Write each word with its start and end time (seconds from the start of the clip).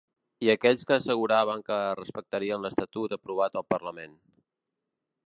I 0.45 0.47
aquells 0.53 0.85
que 0.91 0.95
asseguraven 0.95 1.61
que 1.67 1.77
respectarien 1.99 2.63
l’estatut 2.67 3.17
aprovat 3.19 3.61
al 3.63 3.69
parlament. 3.75 4.21